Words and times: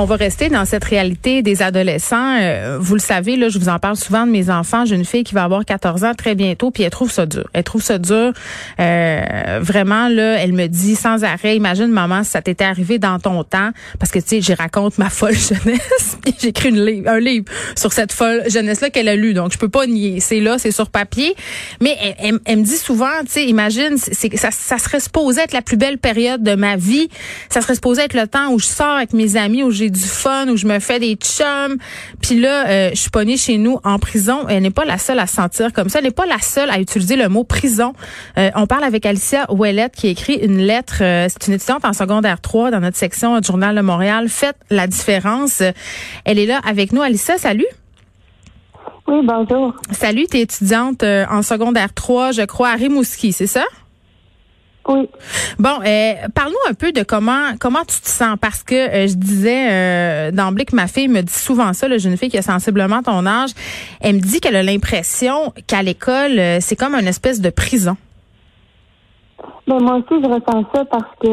On 0.00 0.04
va 0.04 0.14
rester 0.14 0.48
dans 0.48 0.64
cette 0.64 0.84
réalité 0.84 1.42
des 1.42 1.60
adolescents. 1.60 2.36
Euh, 2.40 2.78
vous 2.80 2.94
le 2.94 3.00
savez, 3.00 3.34
là, 3.34 3.48
je 3.48 3.58
vous 3.58 3.68
en 3.68 3.80
parle 3.80 3.96
souvent 3.96 4.26
de 4.26 4.30
mes 4.30 4.48
enfants. 4.48 4.84
J'ai 4.84 4.94
une 4.94 5.04
fille 5.04 5.24
qui 5.24 5.34
va 5.34 5.42
avoir 5.42 5.64
14 5.64 6.04
ans 6.04 6.14
très 6.14 6.36
bientôt, 6.36 6.70
puis 6.70 6.84
elle 6.84 6.90
trouve 6.90 7.10
ça 7.10 7.26
dur. 7.26 7.50
Elle 7.52 7.64
trouve 7.64 7.82
ça 7.82 7.98
dur. 7.98 8.32
Euh, 8.78 9.58
vraiment, 9.60 10.08
là, 10.08 10.38
elle 10.38 10.52
me 10.52 10.68
dit 10.68 10.94
sans 10.94 11.24
arrêt, 11.24 11.56
imagine, 11.56 11.88
maman, 11.88 12.22
si 12.22 12.30
ça 12.30 12.40
t'était 12.40 12.62
arrivé 12.62 13.00
dans 13.00 13.18
ton 13.18 13.42
temps, 13.42 13.70
parce 13.98 14.12
que, 14.12 14.20
tu 14.20 14.28
sais, 14.28 14.40
j'y 14.40 14.54
raconte 14.54 14.98
ma 14.98 15.10
folle 15.10 15.34
jeunesse, 15.36 16.16
puis 16.22 16.32
j'écris 16.38 16.68
une 16.68 17.08
un 17.08 17.18
livre 17.18 17.46
sur 17.74 17.92
cette 17.92 18.12
folle 18.12 18.44
jeunesse-là 18.48 18.90
qu'elle 18.90 19.08
a 19.08 19.16
lu. 19.16 19.34
Donc, 19.34 19.50
je 19.50 19.58
peux 19.58 19.68
pas 19.68 19.88
nier. 19.88 20.20
C'est 20.20 20.38
là, 20.38 20.58
c'est 20.58 20.70
sur 20.70 20.90
papier. 20.90 21.34
Mais 21.80 21.96
elle, 22.20 22.38
elle, 22.44 22.58
me 22.58 22.62
dit 22.62 22.76
souvent, 22.76 23.06
tu 23.22 23.32
sais, 23.32 23.46
imagine, 23.46 23.96
c'est, 23.98 24.36
ça, 24.36 24.52
ça 24.52 24.78
serait 24.78 25.00
supposé 25.00 25.40
être 25.40 25.52
la 25.52 25.62
plus 25.62 25.76
belle 25.76 25.98
période 25.98 26.44
de 26.44 26.54
ma 26.54 26.76
vie. 26.76 27.08
Ça 27.48 27.62
serait 27.62 27.74
supposé 27.74 28.02
être 28.02 28.14
le 28.14 28.28
temps 28.28 28.52
où 28.52 28.60
je 28.60 28.66
sors 28.66 28.94
avec 28.94 29.12
mes 29.12 29.34
amis, 29.34 29.64
où 29.64 29.72
j'ai 29.72 29.87
du 29.90 30.04
fun, 30.04 30.48
où 30.48 30.56
je 30.56 30.66
me 30.66 30.78
fais 30.78 30.98
des 30.98 31.14
chums. 31.14 31.76
Puis 32.22 32.38
là, 32.38 32.68
euh, 32.68 32.90
je 32.90 33.00
suis 33.00 33.10
pognée 33.10 33.36
chez 33.36 33.58
nous 33.58 33.78
en 33.84 33.98
prison. 33.98 34.46
Elle 34.48 34.62
n'est 34.62 34.70
pas 34.70 34.84
la 34.84 34.98
seule 34.98 35.18
à 35.18 35.26
se 35.26 35.34
sentir 35.34 35.72
comme 35.72 35.88
ça. 35.88 35.98
Elle 35.98 36.06
n'est 36.06 36.10
pas 36.10 36.26
la 36.26 36.38
seule 36.38 36.70
à 36.70 36.78
utiliser 36.80 37.16
le 37.16 37.28
mot 37.28 37.44
prison. 37.44 37.92
Euh, 38.36 38.50
on 38.54 38.66
parle 38.66 38.84
avec 38.84 39.06
Alicia 39.06 39.50
Ouellette 39.52 39.94
qui 39.94 40.08
écrit 40.08 40.34
une 40.34 40.58
lettre. 40.58 40.98
Euh, 41.02 41.26
c'est 41.28 41.48
une 41.48 41.54
étudiante 41.54 41.84
en 41.84 41.92
secondaire 41.92 42.40
3 42.40 42.70
dans 42.70 42.80
notre 42.80 42.96
section 42.96 43.38
du 43.38 43.46
Journal 43.46 43.74
de 43.74 43.80
Montréal. 43.80 44.28
Faites 44.28 44.56
la 44.70 44.86
différence. 44.86 45.62
Elle 46.24 46.38
est 46.38 46.46
là 46.46 46.60
avec 46.66 46.92
nous. 46.92 47.02
Alicia, 47.02 47.38
salut. 47.38 47.66
Oui, 49.06 49.20
bonjour. 49.24 49.74
Salut, 49.90 50.26
tu 50.30 50.36
es 50.36 50.42
étudiante 50.42 51.02
en 51.02 51.40
secondaire 51.42 51.94
3, 51.94 52.32
je 52.32 52.42
crois, 52.42 52.68
à 52.68 52.74
Rimouski, 52.74 53.32
c'est 53.32 53.46
ça? 53.46 53.64
Oui. 54.88 55.08
Bon, 55.58 55.80
euh, 55.84 56.14
parle-nous 56.34 56.70
un 56.70 56.74
peu 56.74 56.92
de 56.92 57.02
comment 57.02 57.52
comment 57.60 57.80
tu 57.80 58.00
te 58.00 58.08
sens 58.08 58.36
parce 58.40 58.62
que 58.62 58.74
euh, 58.74 59.06
je 59.06 59.14
disais 59.14 59.68
euh, 59.70 60.30
d'emblée 60.30 60.64
que 60.64 60.74
ma 60.74 60.86
fille 60.86 61.08
me 61.08 61.20
dit 61.20 61.32
souvent 61.32 61.74
ça, 61.74 61.88
la 61.88 61.98
jeune 61.98 62.16
fille 62.16 62.30
qui 62.30 62.38
a 62.38 62.42
sensiblement 62.42 63.02
ton 63.02 63.26
âge, 63.26 63.50
elle 64.00 64.16
me 64.16 64.20
dit 64.20 64.40
qu'elle 64.40 64.56
a 64.56 64.62
l'impression 64.62 65.52
qu'à 65.66 65.82
l'école 65.82 66.40
c'est 66.60 66.76
comme 66.76 66.94
une 66.94 67.06
espèce 67.06 67.40
de 67.40 67.50
prison. 67.50 67.96
Ben 69.66 69.78
moi 69.80 69.96
aussi 69.96 70.22
je 70.22 70.26
ressens 70.26 70.64
ça 70.74 70.84
parce 70.86 71.14
que 71.20 71.28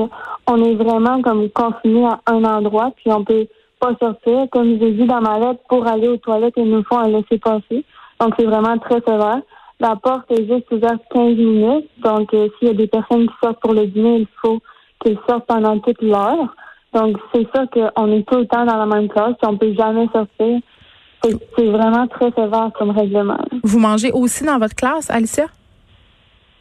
on 0.47 0.63
est 0.63 0.75
vraiment 0.75 1.21
comme 1.21 1.49
confiné 1.49 2.05
à 2.05 2.19
un 2.33 2.43
endroit 2.43 2.91
puis 2.97 3.11
on 3.11 3.23
peut 3.23 3.47
pas 3.79 3.91
sortir. 4.01 4.47
Comme 4.51 4.77
j'ai 4.79 4.91
dit 4.91 5.05
dans 5.05 5.21
ma 5.21 5.39
lettre, 5.39 5.61
pour 5.69 5.87
aller 5.87 6.07
aux 6.07 6.17
toilettes, 6.17 6.53
ils 6.57 6.69
nous 6.69 6.83
font 6.83 6.99
un 6.99 7.07
laisser 7.07 7.37
passer. 7.37 7.85
Donc 8.19 8.33
c'est 8.37 8.45
vraiment 8.45 8.77
très 8.77 9.01
sévère. 9.01 9.41
La 9.79 9.95
porte 9.95 10.31
est 10.31 10.47
juste 10.47 10.71
ouverte 10.71 11.01
15 11.13 11.35
minutes. 11.35 11.89
Donc, 11.97 12.33
euh, 12.33 12.47
s'il 12.57 12.69
y 12.69 12.71
a 12.71 12.73
des 12.73 12.87
personnes 12.87 13.27
qui 13.27 13.33
sortent 13.43 13.59
pour 13.59 13.73
le 13.73 13.87
dîner, 13.87 14.19
il 14.19 14.27
faut 14.41 14.59
qu'ils 15.03 15.19
sortent 15.27 15.45
pendant 15.47 15.79
toute 15.79 16.01
l'heure. 16.01 16.55
Donc, 16.93 17.17
c'est 17.33 17.45
ça 17.53 17.65
qu'on 17.67 18.11
est 18.11 18.27
tout 18.27 18.37
le 18.37 18.47
temps 18.47 18.65
dans 18.65 18.77
la 18.77 18.85
même 18.85 19.09
classe. 19.09 19.35
On 19.43 19.57
peut 19.57 19.73
jamais 19.73 20.07
sortir. 20.13 20.59
C'est 21.23 21.65
vraiment 21.65 22.07
très 22.07 22.31
sévère 22.31 22.69
comme 22.77 22.91
règlement. 22.91 23.39
Vous 23.63 23.79
mangez 23.79 24.11
aussi 24.11 24.45
dans 24.45 24.59
votre 24.59 24.75
classe, 24.75 25.09
Alicia? 25.09 25.47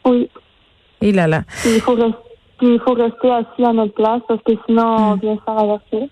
Oui. 0.05 0.29
Et 1.01 1.11
là 1.11 1.27
là. 1.27 1.43
il 1.65 1.79
faut, 1.81 1.93
rester, 1.93 2.17
il 2.61 2.79
faut 2.79 2.93
rester 2.93 3.31
assis 3.31 3.63
à 3.63 3.73
notre 3.73 3.93
place 3.93 4.21
parce 4.27 4.41
que 4.43 4.53
sinon, 4.65 4.83
on 4.83 5.15
hmm. 5.15 5.19
vient 5.19 5.35
se 5.35 5.41
faire 5.43 5.59
avertir. 5.59 6.07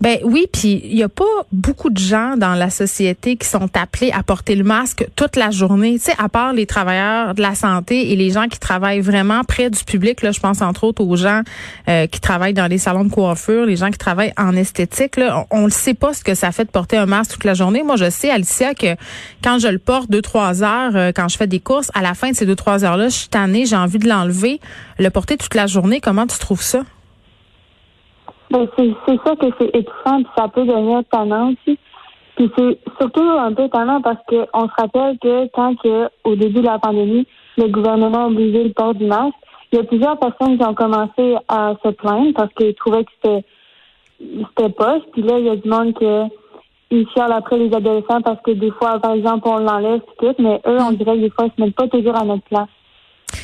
Ben 0.00 0.18
oui, 0.24 0.46
puis 0.50 0.80
il 0.82 0.96
y 0.96 1.02
a 1.02 1.10
pas 1.10 1.24
beaucoup 1.52 1.90
de 1.90 1.98
gens 1.98 2.38
dans 2.38 2.54
la 2.54 2.70
société 2.70 3.36
qui 3.36 3.46
sont 3.46 3.68
appelés 3.76 4.10
à 4.12 4.22
porter 4.22 4.54
le 4.54 4.64
masque 4.64 5.06
toute 5.14 5.36
la 5.36 5.50
journée. 5.50 5.98
Tu 5.98 6.06
sais, 6.06 6.14
à 6.16 6.30
part 6.30 6.54
les 6.54 6.64
travailleurs 6.64 7.34
de 7.34 7.42
la 7.42 7.54
santé 7.54 8.10
et 8.10 8.16
les 8.16 8.30
gens 8.30 8.48
qui 8.48 8.58
travaillent 8.58 9.00
vraiment 9.00 9.44
près 9.44 9.68
du 9.68 9.84
public. 9.84 10.22
Là, 10.22 10.32
je 10.32 10.40
pense 10.40 10.62
entre 10.62 10.84
autres 10.84 11.04
aux 11.04 11.16
gens 11.16 11.42
euh, 11.88 12.06
qui 12.06 12.18
travaillent 12.18 12.54
dans 12.54 12.66
les 12.66 12.78
salons 12.78 13.04
de 13.04 13.10
coiffure, 13.10 13.66
les 13.66 13.76
gens 13.76 13.90
qui 13.90 13.98
travaillent 13.98 14.32
en 14.38 14.56
esthétique. 14.56 15.20
On 15.50 15.66
ne 15.66 15.70
sait 15.70 15.94
pas 15.94 16.14
ce 16.14 16.24
que 16.24 16.34
ça 16.34 16.50
fait 16.50 16.64
de 16.64 16.70
porter 16.70 16.96
un 16.96 17.06
masque 17.06 17.32
toute 17.32 17.44
la 17.44 17.52
journée. 17.52 17.82
Moi, 17.82 17.96
je 17.96 18.08
sais, 18.08 18.30
Alicia, 18.30 18.72
que 18.72 18.96
quand 19.44 19.58
je 19.58 19.68
le 19.68 19.78
porte 19.78 20.10
deux 20.10 20.22
trois 20.22 20.62
heures, 20.62 20.96
euh, 20.96 21.12
quand 21.14 21.28
je 21.28 21.36
fais 21.36 21.46
des 21.46 21.60
courses, 21.60 21.90
à 21.92 22.00
la 22.00 22.14
fin 22.14 22.30
de 22.30 22.36
ces 22.36 22.46
deux 22.46 22.56
trois 22.56 22.86
heures 22.86 22.96
là, 22.96 23.08
je 23.10 23.16
suis 23.16 23.28
tannée, 23.28 23.66
j'ai 23.66 23.76
envie 23.76 23.98
de 23.98 24.08
l'enlever. 24.08 24.60
Le 24.98 25.10
porter 25.10 25.36
toute 25.36 25.54
la 25.54 25.66
journée, 25.66 26.00
comment 26.00 26.26
tu 26.26 26.38
trouves 26.38 26.62
ça? 26.62 26.84
Ben, 28.50 28.66
c'est, 28.76 29.18
ça 29.24 29.36
que 29.36 29.46
c'est 29.58 29.76
étouffant, 29.76 30.22
puis 30.22 30.32
ça 30.36 30.48
peut 30.48 30.64
devenir 30.64 31.02
tannant 31.10 31.52
aussi. 31.52 31.78
Puis 32.36 32.50
c'est 32.56 32.78
surtout 32.98 33.22
un 33.22 33.52
peu 33.52 33.68
tannant 33.68 34.00
parce 34.00 34.18
que 34.28 34.46
on 34.52 34.66
se 34.66 34.74
rappelle 34.76 35.18
que 35.18 35.46
quand 35.52 35.76
que, 35.76 36.08
au 36.24 36.34
début 36.34 36.60
de 36.60 36.66
la 36.66 36.78
pandémie, 36.78 37.26
le 37.56 37.68
gouvernement 37.68 38.24
a 38.24 38.26
obligé 38.26 38.64
le 38.64 38.72
port 38.72 38.94
du 38.94 39.06
masque, 39.06 39.34
il 39.72 39.76
y 39.76 39.80
a 39.80 39.84
plusieurs 39.84 40.18
personnes 40.18 40.58
qui 40.58 40.64
ont 40.64 40.74
commencé 40.74 41.36
à 41.48 41.74
se 41.84 41.90
plaindre 41.90 42.32
parce 42.34 42.52
qu'ils 42.54 42.74
trouvaient 42.74 43.04
que 43.04 43.10
c'était 43.22 43.44
c'était 44.18 44.70
poche. 44.70 45.02
Puis 45.12 45.22
là, 45.22 45.38
il 45.38 45.44
y 45.46 45.50
a 45.50 45.56
du 45.56 45.68
monde 45.68 45.94
qui 45.94 46.06
ils 46.90 47.08
chialent 47.10 47.32
après 47.32 47.56
les 47.56 47.72
adolescents 47.72 48.20
parce 48.20 48.40
que 48.42 48.50
des 48.50 48.72
fois, 48.72 48.98
par 48.98 49.12
exemple, 49.12 49.46
on 49.48 49.58
l'enlève 49.58 50.00
tout, 50.18 50.34
mais 50.40 50.60
eux, 50.66 50.78
on 50.80 50.92
dirait 50.92 51.18
des 51.18 51.30
fois, 51.30 51.46
ils 51.46 51.52
se 51.56 51.64
mettent 51.64 51.76
pas 51.76 51.86
toujours 51.86 52.16
à 52.16 52.24
notre 52.24 52.42
place. 52.44 52.68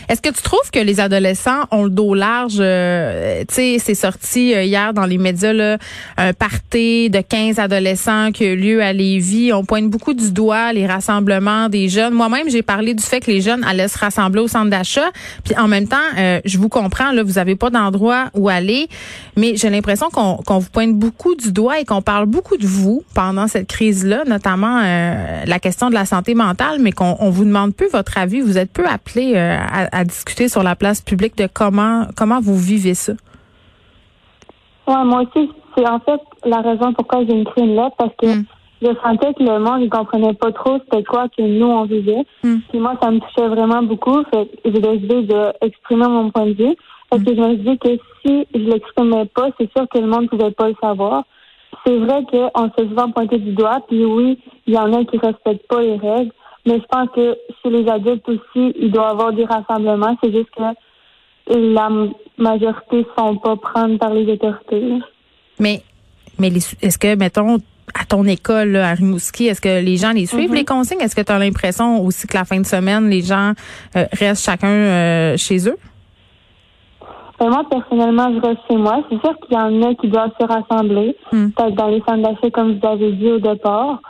Est-ce 0.09 0.23
que 0.23 0.29
tu 0.29 0.43
trouves 0.43 0.71
que 0.73 0.79
les 0.79 1.01
adolescents 1.01 1.65
ont 1.73 1.85
le 1.85 1.91
dos 1.91 2.15
large? 2.15 2.59
Euh, 2.61 3.43
tu 3.49 3.55
sais, 3.55 3.77
c'est 3.81 3.95
sorti 3.95 4.55
euh, 4.55 4.63
hier 4.63 4.95
dans 4.95 5.05
les 5.05 5.19
médias, 5.19 5.53
là, 5.53 5.79
un 6.17 6.33
party 6.33 7.11
de 7.11 7.21
15 7.21 7.59
adolescents 7.59 8.31
qui 8.31 8.47
a 8.47 8.55
lieu 8.55 8.83
à 8.83 8.93
Lévis. 8.93 9.53
On 9.53 9.65
pointe 9.65 9.89
beaucoup 9.89 10.15
du 10.15 10.31
doigt 10.31 10.73
les 10.73 10.87
rassemblements 10.87 11.69
des 11.69 11.89
jeunes. 11.89 12.15
Moi-même, 12.15 12.49
j'ai 12.49 12.63
parlé 12.63 12.95
du 12.95 13.03
fait 13.03 13.21
que 13.21 13.31
les 13.31 13.41
jeunes 13.41 13.65
allaient 13.65 13.89
se 13.89 13.99
rassembler 13.99 14.41
au 14.41 14.49
centre 14.49 14.71
d'achat. 14.71 15.11
Puis 15.45 15.57
en 15.57 15.67
même 15.67 15.89
temps, 15.89 15.97
euh, 16.19 16.41
je 16.45 16.59
vous 16.59 16.69
comprends, 16.69 17.11
là, 17.11 17.25
vous 17.25 17.39
avez 17.39 17.57
pas 17.57 17.71
d'endroit 17.71 18.27
où 18.35 18.49
aller, 18.49 18.89
mais 19.37 19.57
j'ai 19.57 19.71
l'impression 19.71 20.09
qu'on 20.11 20.59
vous 20.59 20.71
pointe 20.71 20.95
beaucoup 20.95 21.35
du 21.35 21.51
doigt 21.51 21.81
et 21.81 21.85
qu'on 21.85 22.03
parle 22.03 22.27
beaucoup 22.27 22.57
de 22.57 22.67
vous 22.67 23.03
pendant 23.15 23.49
cette 23.49 23.67
crise-là, 23.67 24.23
notamment 24.27 24.81
la 24.81 25.59
question 25.59 25.89
de 25.89 25.95
la 25.95 26.07
santé 26.07 26.35
mentale, 26.35 26.79
mais 26.81 26.93
qu'on 26.93 27.17
on 27.19 27.31
vous 27.31 27.45
demande 27.45 27.75
peu 27.75 27.89
votre 27.89 28.19
avis. 28.19 28.41
Vous 28.41 28.59
êtes 28.59 28.71
peu 28.71 28.87
appelé 28.87 29.37
à 29.37 29.96
à 29.96 29.96
discuter 30.05 30.49
sur 30.49 30.63
la 30.63 30.77
place 30.77 31.01
publique 31.01 31.37
de 31.37 31.49
comment 31.53 32.07
comment 32.17 32.41
vous 32.41 32.57
vivez 32.57 32.95
ça? 32.95 33.13
Ouais, 34.87 35.05
moi 35.05 35.23
aussi, 35.23 35.51
c'est 35.77 35.89
en 35.89 36.01
fait 36.01 36.21
la 36.45 36.61
raison 36.61 36.93
pourquoi 36.93 37.25
j'ai 37.25 37.41
écrit 37.41 37.63
une 37.63 37.77
lettre 37.77 37.97
parce 37.99 38.15
que 38.21 38.27
hmm. 38.27 38.45
je 38.83 38.89
sentais 39.03 39.35
que 39.35 39.43
le 39.43 39.59
monde 39.59 39.83
ne 39.83 39.89
comprenait 39.89 40.35
pas 40.35 40.53
trop 40.53 40.79
c'était 40.85 41.03
quoi 41.05 41.29
que 41.29 41.43
nous 41.43 41.67
on 41.67 41.85
vivait. 41.85 42.25
Hmm. 42.45 42.59
Puis 42.71 42.79
moi, 42.79 42.95
ça 43.03 43.11
me 43.11 43.21
touchait 43.21 43.49
vraiment 43.49 43.83
beaucoup. 43.83 44.23
Fait 44.33 44.49
j'ai 44.65 44.81
décidé 44.81 45.23
d'exprimer 45.23 46.07
mon 46.09 46.31
point 46.31 46.47
de 46.47 46.53
vue. 46.53 46.77
Parce 47.11 47.23
que 47.23 47.35
je 47.35 47.41
me 47.41 47.55
dis 47.55 47.79
que 47.79 47.99
si 48.23 48.47
je 48.53 48.71
l'exprimais 48.71 49.27
pas, 49.27 49.49
c'est 49.59 49.71
sûr 49.77 49.87
que 49.89 49.99
le 49.99 50.07
monde 50.07 50.23
ne 50.23 50.29
pouvait 50.29 50.51
pas 50.51 50.69
le 50.69 50.75
savoir. 50.81 51.25
C'est 51.85 51.97
vrai 51.99 52.25
qu'on 52.31 52.71
se 52.77 52.89
souvent 52.89 53.11
pointé 53.13 53.39
du 53.39 53.53
doigt, 53.53 53.81
puis 53.87 54.05
oui, 54.05 54.39
il 54.67 54.75
y 54.75 54.79
en 54.79 54.93
a 54.93 55.05
qui 55.05 55.19
respectent 55.19 55.69
pas 55.69 55.83
les 55.83 55.97
règles, 55.97 56.33
mais 56.67 56.81
je 56.81 56.85
pense 56.91 57.09
que 57.15 57.37
chez 57.63 57.71
les 57.71 57.89
adultes 57.89 58.29
aussi, 58.29 58.75
il 58.79 58.91
doit 58.91 59.09
y 59.09 59.11
avoir 59.11 59.33
des 59.33 59.45
rassemblements. 59.45 60.17
C'est 60.23 60.33
juste 60.33 60.51
que 60.57 60.63
la 61.49 61.89
majorité 62.39 62.99
ne 62.99 63.05
sont 63.17 63.37
pas 63.37 63.57
prendre 63.57 63.99
par 63.99 64.13
les 64.13 64.31
autorités. 64.33 64.99
Mais, 65.59 65.83
mais 66.39 66.49
est-ce 66.83 66.99
que, 66.99 67.15
mettons, 67.15 67.59
à 67.95 68.05
ton 68.05 68.25
école 68.25 68.77
à 68.77 68.95
Rimouski, 68.95 69.47
est-ce 69.47 69.61
que 69.61 69.81
les 69.81 69.97
gens 69.97 70.11
les 70.11 70.27
suivent, 70.27 70.51
mm-hmm. 70.51 70.55
les 70.55 70.65
consignes? 70.65 71.01
Est-ce 71.01 71.15
que 71.15 71.23
tu 71.23 71.33
as 71.33 71.39
l'impression 71.39 72.05
aussi 72.05 72.27
que 72.27 72.37
la 72.37 72.45
fin 72.45 72.59
de 72.59 72.67
semaine, 72.67 73.09
les 73.09 73.23
gens 73.23 73.53
euh, 73.95 74.05
restent 74.13 74.45
chacun 74.45 74.69
euh, 74.69 75.37
chez 75.37 75.69
eux? 75.69 75.77
Ben, 77.39 77.49
moi, 77.49 77.63
personnellement, 77.71 78.33
je 78.35 78.41
reste 78.41 78.61
chez 78.69 78.77
moi. 78.77 79.05
C'est 79.09 79.21
sûr 79.21 79.39
qu'il 79.41 79.57
y 79.57 79.61
en 79.61 79.83
a 79.83 79.95
qui 79.95 80.09
doivent 80.09 80.33
se 80.41 80.47
rassembler, 80.47 81.17
mm. 81.33 81.51
peut-être 81.51 81.75
dans 81.75 81.89
les 81.89 82.01
centres 82.01 82.23
d'achat, 82.23 82.51
comme 82.51 82.79
vous 82.79 82.87
avez 82.87 83.13
dit 83.13 83.31
au 83.31 83.39
départ. 83.39 84.01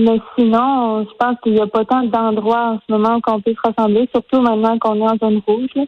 Mais 0.00 0.20
sinon, 0.34 1.04
je 1.04 1.14
pense 1.18 1.36
qu'il 1.42 1.52
n'y 1.52 1.60
a 1.60 1.66
pas 1.66 1.84
tant 1.84 2.02
d'endroits 2.04 2.72
en 2.72 2.78
ce 2.78 2.92
moment 2.92 3.20
qu'on 3.20 3.40
peut 3.40 3.52
se 3.52 3.68
rassembler, 3.68 4.08
surtout 4.12 4.40
maintenant 4.40 4.78
qu'on 4.78 4.96
est 4.96 5.10
en 5.10 5.16
zone 5.18 5.42
rouge. 5.46 5.86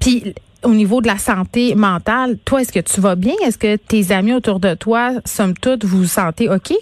Puis 0.00 0.34
au 0.64 0.70
niveau 0.70 1.00
de 1.00 1.06
la 1.08 1.18
santé 1.18 1.74
mentale, 1.74 2.38
toi, 2.44 2.60
est-ce 2.60 2.72
que 2.72 2.80
tu 2.80 3.00
vas 3.00 3.16
bien? 3.16 3.34
Est-ce 3.44 3.58
que 3.58 3.76
tes 3.76 4.12
amis 4.12 4.34
autour 4.34 4.60
de 4.60 4.74
toi, 4.74 5.10
somme 5.24 5.54
toute, 5.54 5.84
vous 5.84 5.98
vous 5.98 6.04
sentez 6.04 6.48
OK? 6.48 6.72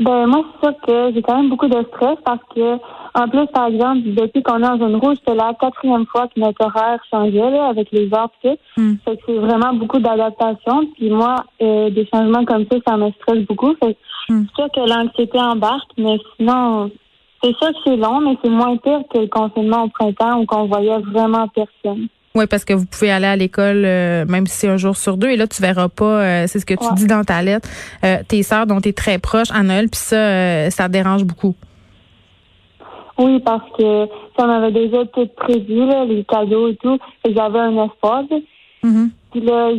Ben 0.00 0.26
moi, 0.26 0.44
c'est 0.60 0.66
sûr 0.66 0.80
que 0.86 1.14
j'ai 1.14 1.22
quand 1.22 1.36
même 1.36 1.50
beaucoup 1.50 1.68
de 1.68 1.80
stress 1.84 2.18
parce 2.24 2.40
que, 2.54 2.78
en 3.14 3.28
plus, 3.28 3.46
par 3.52 3.66
exemple, 3.66 4.00
depuis 4.04 4.42
qu'on 4.42 4.62
est 4.62 4.66
en 4.66 4.78
zone 4.78 4.96
rouge, 4.96 5.18
c'est 5.26 5.34
la 5.34 5.54
quatrième 5.54 6.06
fois 6.06 6.26
que 6.26 6.40
notre 6.40 6.64
horaire 6.64 6.98
changeait 7.12 7.50
là, 7.50 7.68
avec 7.68 7.92
les 7.92 8.12
heures 8.12 8.30
mm. 8.76 8.94
Fait 9.04 9.16
que 9.16 9.22
c'est 9.26 9.38
vraiment 9.38 9.72
beaucoup 9.74 10.00
d'adaptation. 10.00 10.86
Puis 10.96 11.10
moi, 11.10 11.36
euh, 11.62 11.90
des 11.90 12.08
changements 12.12 12.44
comme 12.44 12.66
ça, 12.70 12.78
ça 12.86 12.96
me 12.96 13.10
stresse 13.12 13.46
beaucoup. 13.46 13.72
Fait 13.82 13.94
que 13.94 14.32
mm. 14.32 14.46
c'est 14.48 14.62
sûr 14.62 14.68
que 14.74 14.80
l'anxiété 14.80 15.38
embarque, 15.38 15.90
mais 15.96 16.18
sinon, 16.36 16.90
c'est 17.42 17.54
sûr 17.56 17.68
que 17.68 17.78
c'est 17.84 17.96
long, 17.96 18.20
mais 18.20 18.36
c'est 18.42 18.50
moins 18.50 18.76
pire 18.78 19.02
que 19.12 19.18
le 19.18 19.28
confinement 19.28 19.84
au 19.84 19.88
printemps 19.88 20.40
où 20.40 20.46
qu'on 20.46 20.64
voyait 20.64 20.98
vraiment 20.98 21.46
personne. 21.48 22.08
Oui, 22.36 22.46
parce 22.48 22.64
que 22.64 22.72
vous 22.72 22.84
pouvez 22.84 23.12
aller 23.12 23.28
à 23.28 23.36
l'école 23.36 23.84
euh, 23.84 24.24
même 24.24 24.48
si 24.48 24.56
c'est 24.56 24.68
un 24.68 24.76
jour 24.76 24.96
sur 24.96 25.16
deux. 25.16 25.28
Et 25.28 25.36
là, 25.36 25.46
tu 25.46 25.62
verras 25.62 25.88
pas, 25.88 26.04
euh, 26.20 26.44
c'est 26.48 26.58
ce 26.58 26.66
que 26.66 26.74
tu 26.74 26.94
dis 26.94 27.06
dans 27.06 27.22
ta 27.22 27.40
lettre, 27.42 27.68
euh, 28.04 28.16
tes 28.26 28.42
sœurs 28.42 28.66
dont 28.66 28.80
tu 28.80 28.88
es 28.88 28.92
très 28.92 29.20
proche 29.20 29.52
à 29.52 29.62
Noël, 29.62 29.88
puis 29.88 30.00
ça, 30.00 30.68
ça 30.72 30.88
te 30.88 30.92
dérange 30.92 31.22
beaucoup. 31.22 31.54
Oui, 33.18 33.38
parce 33.38 33.62
que 33.78 34.08
ça 34.36 34.48
m'avait 34.48 34.72
déjà 34.72 35.04
tout 35.04 35.28
prévu, 35.36 35.86
là, 35.86 36.04
les 36.06 36.24
cadeaux 36.24 36.66
et 36.66 36.74
tout, 36.74 36.98
et 37.24 37.32
j'avais 37.32 37.60
un 37.60 37.84
espoir. 37.84 38.24
Mm-hmm. 38.82 39.10
Puis 39.30 39.40
là, 39.40 39.70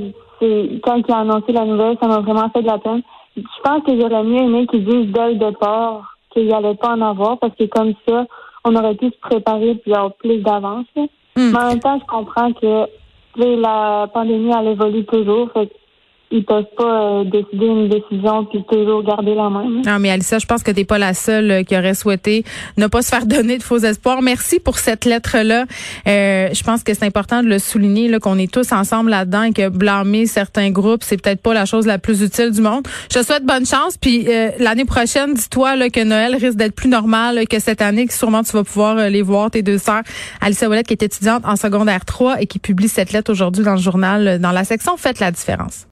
quand 0.82 0.96
il 0.96 1.14
a 1.14 1.18
annoncé 1.18 1.52
la 1.52 1.66
nouvelle, 1.66 1.98
ça 2.02 2.08
m'a 2.08 2.22
vraiment 2.22 2.50
fait 2.52 2.62
de 2.62 2.68
la 2.68 2.78
peine. 2.78 3.02
Je 3.36 3.42
pense 3.66 3.84
que 3.84 4.00
j'aurais 4.00 4.24
mieux 4.24 4.44
aimé 4.44 4.66
qu'ils 4.68 4.86
disent 4.86 5.12
dès 5.12 5.34
le 5.34 5.36
départ 5.36 6.16
qu'il 6.32 6.46
n'y 6.46 6.54
allait 6.54 6.76
pas 6.76 6.96
en 6.96 7.02
avoir, 7.02 7.38
parce 7.38 7.56
que 7.58 7.66
comme 7.66 7.96
ça, 8.08 8.26
on 8.64 8.74
aurait 8.78 8.96
pu 8.96 9.08
se 9.08 9.20
préparer 9.20 9.76
puis 9.76 9.94
avoir 9.94 10.14
plus 10.14 10.38
d'avance. 10.38 10.86
Hmm. 11.36 11.52
Mais 11.52 11.60
en 11.60 11.68
même 11.70 11.80
temps, 11.80 12.00
je 12.00 12.06
comprends 12.06 12.54
que 12.54 12.88
la 13.38 14.08
pandémie, 14.14 14.54
elle 14.58 14.70
évolue 14.70 15.06
toujours. 15.06 15.50
Ils 16.32 16.44
peuvent 16.44 16.66
pas 16.76 17.02
euh, 17.02 17.24
décider 17.24 17.66
une 17.66 17.88
décision 17.88 18.46
puis 18.46 18.64
toujours 18.70 19.04
garder 19.04 19.36
la 19.36 19.50
même. 19.50 19.82
Non, 19.86 20.00
mais 20.00 20.10
Alicia, 20.10 20.40
je 20.40 20.46
pense 20.46 20.64
que 20.64 20.72
tu 20.72 20.78
n'es 20.78 20.86
pas 20.86 20.98
la 20.98 21.14
seule 21.14 21.52
euh, 21.52 21.64
qui 21.64 21.78
aurait 21.78 21.94
souhaité 21.94 22.44
ne 22.78 22.88
pas 22.88 23.02
se 23.02 23.10
faire 23.10 23.26
donner 23.28 23.58
de 23.58 23.64
faux 23.64 23.78
espoirs. 23.78 24.22
Merci 24.22 24.60
pour 24.60 24.78
cette 24.78 25.06
lettre-là. 25.06 25.66
Euh, 26.08 26.50
je 26.52 26.64
pense 26.64 26.84
que 26.84 26.94
c'est 26.94 27.06
important 27.06 27.44
de 27.44 27.48
le 27.48 27.60
souligner 27.60 28.08
là, 28.08 28.20
qu'on 28.20 28.38
est 28.40 28.52
tous 28.52 28.72
ensemble 28.72 29.12
là-dedans 29.12 29.44
et 29.44 29.54
que 29.54 29.70
blâmer 29.70 30.26
certains 30.26 30.72
groupes, 30.72 31.04
c'est 31.04 31.22
peut-être 31.22 31.42
pas 31.42 31.54
la 31.54 31.66
chose 31.66 31.86
la 31.86 32.00
plus 32.00 32.22
utile 32.22 32.52
du 32.52 32.62
monde. 32.62 32.88
Je 33.12 33.20
te 33.20 33.26
souhaite 33.26 33.46
bonne 33.46 33.66
chance. 33.66 33.98
Puis 33.98 34.28
l'année 34.60 34.86
prochaine, 34.86 35.34
dis-toi 35.34 35.76
là, 35.76 35.90
que 35.90 36.04
Noël 36.04 36.36
risque 36.36 36.58
d'être 36.58 36.76
plus 36.76 36.90
normal 36.90 37.48
que 37.48 37.60
cette 37.60 37.82
année, 37.82 38.08
que 38.08 38.14
sûrement 38.14 38.44
tu 38.44 38.52
vas 38.52 38.64
pouvoir 38.64 39.10
les 39.10 39.22
voir, 39.22 39.52
tes 39.52 39.62
deux 39.62 39.78
sœurs. 39.78 40.04
Alicia 40.42 40.68
Ouellette, 40.68 40.88
qui 40.88 40.94
est 40.94 41.04
étudiante 41.04 41.44
en 41.46 41.56
secondaire 41.56 42.06
3 42.06 42.42
et 42.42 42.48
qui 42.48 42.60
publie 42.60 42.88
cette 42.88 43.12
lettre 43.12 43.32
aujourd'hui 43.32 43.64
dans 43.64 43.76
le 43.76 43.82
journal, 43.82 44.40
dans 44.40 44.52
la 44.52 44.64
section 44.64 44.98
Faites 44.98 45.20
la 45.20 45.32
différence. 45.32 45.84